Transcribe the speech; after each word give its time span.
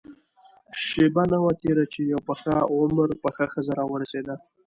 شېبه 0.83 1.23
نه 1.31 1.37
وه 1.43 1.51
تېره 1.61 1.85
چې 1.93 1.99
يوه 2.11 2.21
په 2.27 2.33
عمر 2.75 3.09
پخه 3.23 3.45
ښځه 3.53 3.71
راورسېده. 3.79 4.35